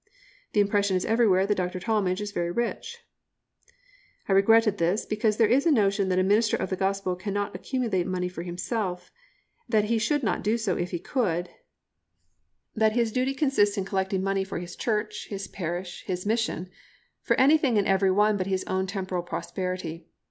[0.53, 1.79] "The impression is everywhere that Dr.
[1.79, 2.97] Talmage is very rich."
[4.27, 7.53] I regretted this because there is a notion that a minister of the Gospel cannot
[7.53, 9.11] accumulate money for himself,
[9.69, 11.51] that he should not do so if he could,
[12.73, 16.71] that his duty consists in collecting money for his church, his parish, his mission
[17.21, 20.07] for anything and everyone but his own temporal prosperity.